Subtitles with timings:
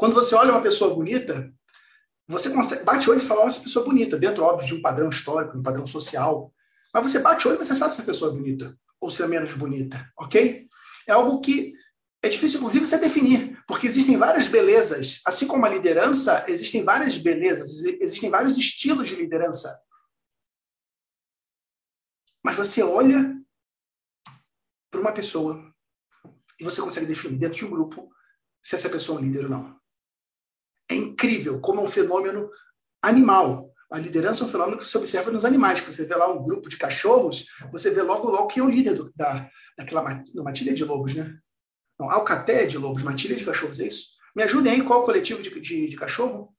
[0.00, 1.52] Quando você olha uma pessoa bonita,
[2.26, 4.80] você consegue, bate o olho e fala, essa pessoa é bonita, dentro, óbvio, de um
[4.80, 6.54] padrão histórico, um padrão social.
[6.94, 9.22] Mas você bate o olho e você sabe se a pessoa é bonita ou se
[9.22, 10.66] é menos bonita, ok?
[11.06, 11.74] É algo que
[12.22, 15.20] é difícil, inclusive, você definir, porque existem várias belezas.
[15.26, 19.78] Assim como a liderança, existem várias belezas, existem vários estilos de liderança.
[22.42, 23.38] Mas você olha
[24.90, 25.70] para uma pessoa
[26.58, 28.10] e você consegue definir dentro de um grupo
[28.62, 29.79] se essa pessoa é um líder ou não.
[30.90, 32.50] É incrível como é um fenômeno
[33.00, 33.72] animal.
[33.90, 35.80] A liderança é um fenômeno que você observa nos animais.
[35.80, 38.68] Que você vê lá um grupo de cachorros, você vê logo logo quem é o
[38.68, 39.48] líder do, da,
[39.78, 40.02] daquela
[40.34, 41.38] matilha de lobos, né?
[41.98, 44.08] Não, alcaté de lobos, matilha de cachorros, é isso?
[44.34, 46.54] Me ajudem aí, qual coletivo de, de, de cachorro?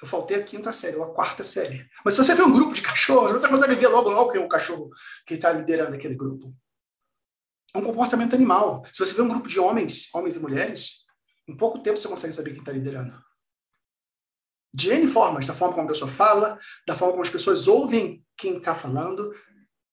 [0.00, 1.88] Eu faltei a quinta série, ou a quarta série.
[2.04, 4.44] Mas se você vê um grupo de cachorros, você consegue ver logo logo quem é
[4.44, 4.90] o cachorro
[5.26, 6.54] que está liderando aquele grupo.
[7.74, 8.84] É um comportamento animal.
[8.92, 11.04] Se você vê um grupo de homens, homens e mulheres,
[11.48, 13.18] em pouco tempo você consegue saber quem está liderando.
[14.74, 18.26] De N formas, da forma como a pessoa fala, da forma como as pessoas ouvem
[18.36, 19.32] quem está falando,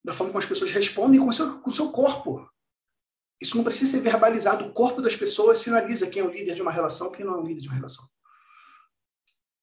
[0.04, 2.50] da forma como as pessoas respondem com o seu, com o seu corpo.
[3.40, 4.66] Isso não precisa ser verbalizado.
[4.66, 7.38] O corpo das pessoas sinaliza quem é o líder de uma relação, quem não é
[7.38, 8.04] o líder de uma relação.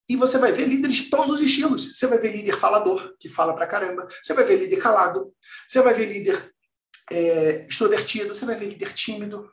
[0.08, 1.96] E você vai ver líderes de todos os estilos.
[1.96, 4.08] Você vai ver líder falador, que fala pra caramba.
[4.22, 5.34] Você vai ver líder calado.
[5.68, 6.54] Você vai ver líder
[7.10, 8.34] é, extrovertido.
[8.34, 9.52] Você vai ver líder tímido.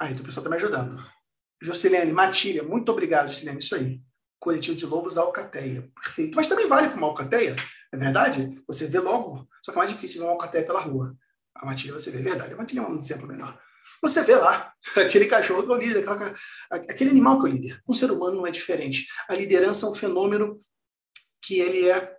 [0.00, 1.19] Aí, o pessoal está me ajudando.
[1.60, 3.58] Jocilene, Matilha, muito obrigado, Jocilene.
[3.58, 4.00] Isso aí.
[4.38, 5.90] Coletivo de Lobos Alcateia.
[6.02, 6.34] Perfeito.
[6.34, 7.54] Mas também vale para uma Alcateia,
[7.92, 8.62] é verdade?
[8.66, 11.14] Você vê logo, só que é mais difícil ver uma Alcateia pela rua.
[11.54, 12.54] A Matilha você vê, é verdade.
[12.54, 13.60] A Matilha é um exemplo melhor.
[14.00, 16.34] Você vê lá aquele cachorro que é o líder, aquela,
[16.70, 17.82] aquele animal que é o líder.
[17.86, 19.06] Um ser humano não é diferente.
[19.28, 20.58] A liderança é um fenômeno
[21.42, 22.16] que ele é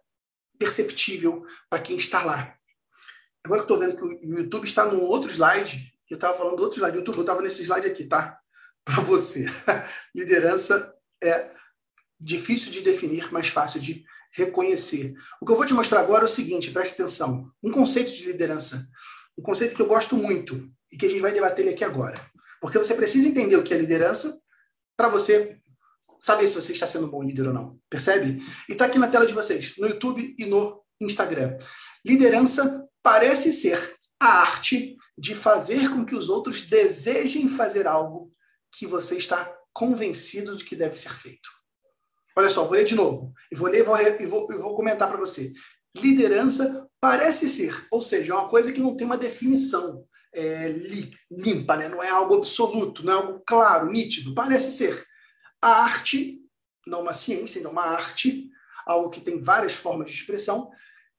[0.59, 2.55] perceptível para quem está lá.
[3.43, 6.63] Agora que estou vendo que o YouTube está num outro slide, eu estava falando do
[6.63, 8.39] outro slide, YouTube, eu estava nesse slide aqui, tá?
[8.83, 9.45] Para você.
[10.15, 11.51] liderança é
[12.19, 15.13] difícil de definir, mas fácil de reconhecer.
[15.41, 17.51] O que eu vou te mostrar agora é o seguinte, preste atenção.
[17.61, 18.87] Um conceito de liderança,
[19.37, 22.19] um conceito que eu gosto muito, e que a gente vai debater ele aqui agora.
[22.59, 24.39] Porque você precisa entender o que é liderança
[24.95, 25.57] para você
[26.19, 27.79] saber se você está sendo um bom líder ou não.
[27.89, 28.43] Percebe?
[28.69, 31.57] E está aqui na tela de vocês, no YouTube e no Instagram.
[32.05, 38.31] Liderança parece ser a arte de fazer com que os outros desejem fazer algo
[38.71, 41.49] que você está convencido de que deve ser feito.
[42.35, 43.33] Olha só, vou ler de novo.
[43.51, 43.81] E vou ler
[44.21, 45.51] e vou, vou, comentar para você.
[45.95, 50.69] Liderança parece ser, ou seja, é uma coisa que não tem uma definição é,
[51.29, 51.89] limpa, né?
[51.89, 54.33] não é algo absoluto, não é algo claro, nítido.
[54.33, 55.05] Parece ser.
[55.61, 56.39] A arte,
[56.87, 58.49] não uma ciência, não uma arte,
[58.85, 60.71] algo que tem várias formas de expressão,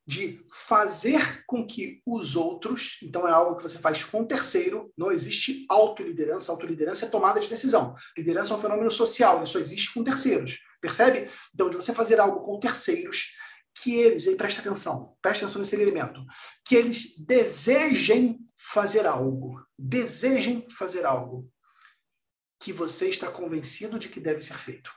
[0.06, 5.12] de fazer com que os outros, então é algo que você faz com terceiro, não
[5.12, 7.94] existe autoliderança, autoliderança é tomada de decisão.
[8.16, 11.30] Liderança é um fenômeno social, só existe com terceiros, percebe?
[11.54, 13.32] Então, de você fazer algo com terceiros,
[13.74, 16.22] que eles, aí presta atenção, presta atenção nesse elemento,
[16.64, 21.48] que eles desejem fazer algo, desejem fazer algo
[22.60, 24.90] que você está convencido de que deve ser feito.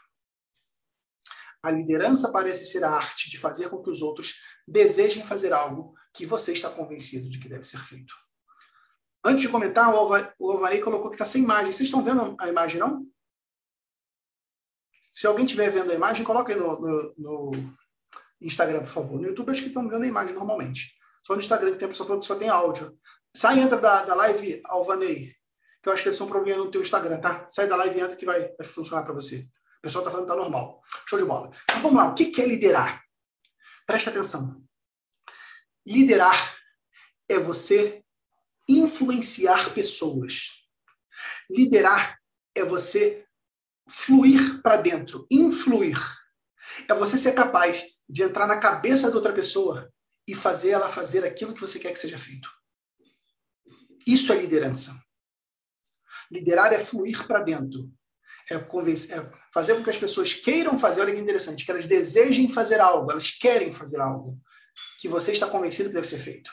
[1.66, 4.36] A liderança parece ser a arte de fazer com que os outros
[4.68, 8.14] desejem fazer algo que você está convencido de que deve ser feito.
[9.24, 11.74] Antes de comentar, o Alvarei colocou que está sem imagem.
[11.74, 13.04] Vocês estão vendo a imagem, não?
[15.10, 17.52] Se alguém estiver vendo a imagem, coloca aí no, no, no,
[18.40, 19.20] Instagram, por favor.
[19.20, 20.96] No YouTube, acho que estão vendo a imagem normalmente.
[21.24, 22.96] Só no Instagram que tem a pessoa falando que só tem áudio.
[23.36, 25.34] Sai e entra da, da live, Alvanei.
[25.82, 27.48] Que eu acho que deve ser um problema no teu Instagram, tá?
[27.50, 29.50] Sai da live e entra que vai, vai funcionar para você.
[29.86, 30.82] Pessoal está falando que tá normal.
[31.08, 31.52] Show de bola.
[31.64, 32.10] Então vamos lá.
[32.10, 33.06] O que é liderar?
[33.86, 34.66] Preste atenção.
[35.86, 36.58] Liderar
[37.30, 38.04] é você
[38.68, 40.66] influenciar pessoas.
[41.48, 42.20] Liderar
[42.56, 43.28] é você
[43.88, 46.00] fluir para dentro, influir.
[46.90, 49.94] É você ser capaz de entrar na cabeça da outra pessoa
[50.28, 52.50] e fazer ela fazer aquilo que você quer que seja feito.
[54.08, 55.00] Isso é liderança.
[56.32, 57.94] Liderar é fluir para dentro.
[58.50, 61.86] É, convencer, é fazer com que as pessoas queiram fazer, olha que interessante, que elas
[61.86, 64.40] desejem fazer algo, elas querem fazer algo
[65.00, 66.52] que você está convencido que deve ser feito.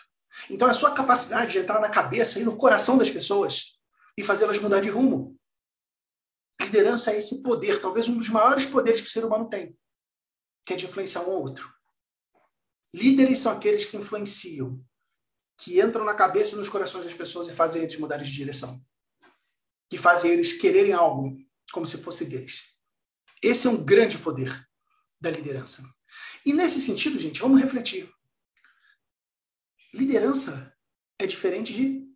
[0.48, 3.78] Então, a sua capacidade de entrar na cabeça e no coração das pessoas
[4.16, 5.36] e fazê-las mudar de rumo.
[6.60, 9.76] Liderança é esse poder, talvez um dos maiores poderes que o ser humano tem,
[10.64, 11.72] que é de influenciar um ao outro.
[12.94, 14.82] Líderes são aqueles que influenciam,
[15.58, 18.80] que entram na cabeça e nos corações das pessoas e fazem eles mudarem de direção.
[19.88, 21.36] Que fazem eles quererem algo
[21.72, 22.76] como se fosse deles.
[23.42, 24.68] Esse é um grande poder
[25.20, 25.82] da liderança.
[26.44, 28.12] E nesse sentido, gente, vamos refletir.
[29.92, 30.72] Liderança
[31.18, 32.08] é diferente de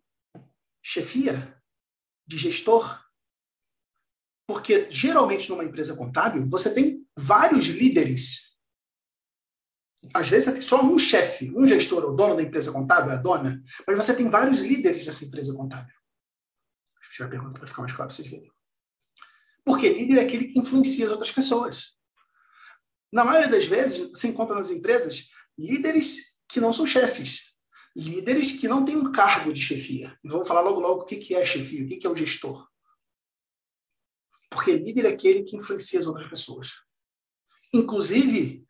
[0.81, 1.61] chefia,
[2.25, 3.03] de gestor.
[4.47, 8.57] Porque geralmente numa empresa contábil, você tem vários líderes.
[10.13, 13.61] Às vezes é só um chefe, um gestor, o dono da empresa contábil, a dona,
[13.85, 15.93] mas você tem vários líderes dessa empresa contábil.
[16.99, 18.56] Deixa eu tirar a pergunta para ficar mais claro para vocês verem.
[19.67, 21.97] Porque líder é aquele que influencia as outras pessoas.
[23.11, 27.57] Na maioria das vezes, você encontra nas empresas líderes que não são chefes,
[27.93, 30.17] líderes que não têm um cargo de chefia.
[30.23, 32.65] Vamos falar logo logo o que é chefia, o que é o gestor.
[34.49, 36.85] Porque líder é aquele que influencia as outras pessoas.
[37.73, 38.65] Inclusive,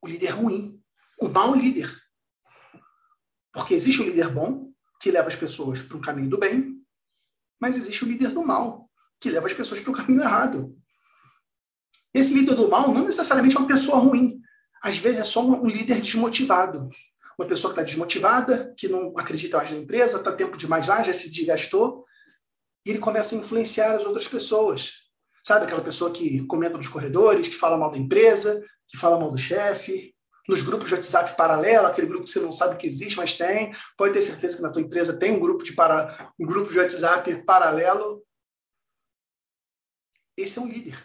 [0.00, 0.80] o líder ruim,
[1.20, 1.92] o mau líder.
[3.52, 6.80] Porque existe o líder bom, que leva as pessoas para o caminho do bem,
[7.60, 8.89] mas existe o líder do mal,
[9.20, 10.74] que leva as pessoas para o caminho errado.
[12.12, 14.40] Esse líder do mal não necessariamente é uma pessoa ruim.
[14.82, 16.88] Às vezes é só um líder desmotivado.
[17.38, 21.02] Uma pessoa que está desmotivada, que não acredita mais na empresa, está tempo demais lá,
[21.02, 22.04] já se desgastou,
[22.84, 25.10] e ele começa a influenciar as outras pessoas.
[25.46, 29.30] Sabe aquela pessoa que comenta nos corredores, que fala mal da empresa, que fala mal
[29.30, 30.14] do chefe,
[30.48, 33.72] nos grupos de WhatsApp paralelo, aquele grupo que você não sabe que existe, mas tem.
[33.96, 36.78] Pode ter certeza que na tua empresa tem um grupo de para, um grupo de
[36.78, 38.22] WhatsApp paralelo
[40.42, 41.02] esse é um líder.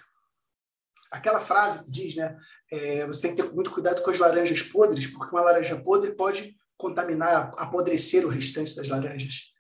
[1.12, 2.38] Aquela frase que diz, né?
[2.72, 6.14] É, você tem que ter muito cuidado com as laranjas podres, porque uma laranja podre
[6.14, 9.54] pode contaminar, apodrecer o restante das laranjas.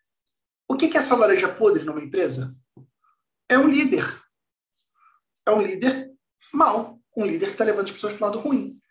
[0.68, 2.56] O que é essa laranja podre numa empresa?
[3.48, 4.04] É um líder.
[5.46, 6.12] É um líder
[6.52, 7.00] mau.
[7.16, 8.82] Um líder que está levando as pessoas para o lado ruim.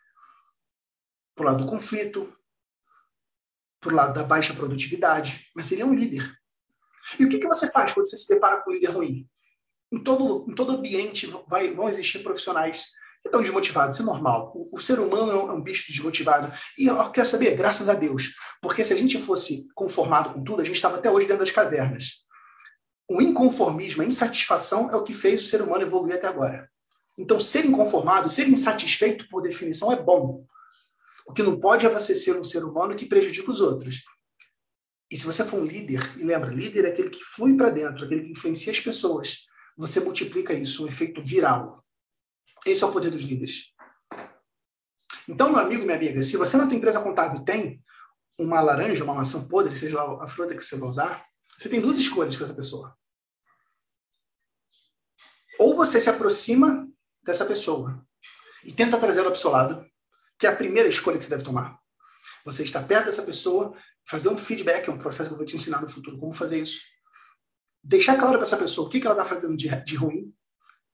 [1.34, 2.32] Para o lado do conflito,
[3.80, 5.50] para o lado da baixa produtividade.
[5.54, 6.32] Mas ele é um líder.
[7.18, 9.28] E o que, que você faz quando você se depara com um líder ruim?
[9.94, 12.86] Em todo, em todo ambiente vai, vão existir profissionais
[13.22, 14.52] que estão desmotivados, isso é normal.
[14.54, 16.52] O, o ser humano é um, é um, bicho desmotivado.
[16.76, 20.60] E eu quero saber, graças a Deus, porque se a gente fosse conformado com tudo,
[20.60, 22.24] a gente estava até hoje dentro das cavernas.
[23.08, 26.68] O inconformismo, a insatisfação é o que fez o ser humano evoluir até agora.
[27.16, 30.44] Então, ser inconformado, ser insatisfeito, por definição, é bom.
[31.26, 34.02] O que não pode é você ser um ser humano que prejudica os outros.
[35.10, 38.04] E se você for um líder, e lembra, líder é aquele que flui para dentro,
[38.04, 39.44] aquele que influencia as pessoas
[39.76, 41.84] você multiplica isso, um efeito viral.
[42.64, 43.72] Esse é o poder dos líderes.
[45.28, 47.82] Então, meu amigo, minha amiga, se você na tua empresa contábil tem
[48.38, 51.26] uma laranja, uma maçã podre, seja lá a fruta que você vai usar,
[51.56, 52.96] você tem duas escolhas com essa pessoa.
[55.58, 56.88] Ou você se aproxima
[57.22, 58.04] dessa pessoa
[58.64, 59.86] e tenta trazê-la para o seu lado,
[60.38, 61.78] que é a primeira escolha que você deve tomar.
[62.44, 63.74] Você está perto dessa pessoa,
[64.06, 66.58] fazer um feedback, é um processo que eu vou te ensinar no futuro como fazer
[66.58, 66.93] isso
[67.84, 70.34] deixar claro para essa pessoa o que, que ela está fazendo de, de ruim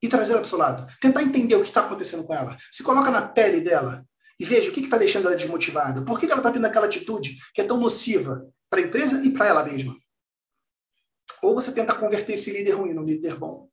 [0.03, 0.93] e trazer ela para o seu lado.
[1.01, 2.59] Tentar entender o que está acontecendo com ela.
[2.71, 4.05] Se coloca na pele dela
[4.39, 6.05] e veja o que está deixando ela desmotivada.
[6.05, 9.23] Por que, que ela está tendo aquela atitude que é tão nociva para a empresa
[9.25, 9.97] e para ela mesma?
[11.43, 13.71] Ou você tenta converter esse líder ruim num líder bom.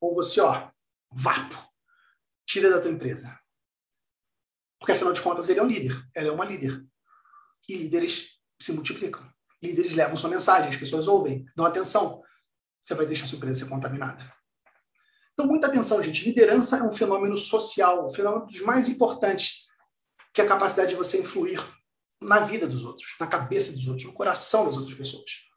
[0.00, 0.70] Ou você, ó,
[1.10, 1.56] vapo,
[2.46, 3.38] tira da tua empresa.
[4.78, 6.84] Porque afinal de contas ele é um líder, ela é uma líder.
[7.68, 9.28] E líderes se multiplicam
[9.62, 12.22] líderes levam sua mensagem, as pessoas ouvem, dão atenção.
[12.84, 14.32] Você vai deixar a sua ser contaminada.
[15.32, 16.24] Então, muita atenção, gente.
[16.24, 19.66] Liderança é um fenômeno social, um fenômeno dos mais importantes,
[20.32, 21.62] que é a capacidade de você influir
[22.20, 25.47] na vida dos outros, na cabeça dos outros, no coração das outras pessoas.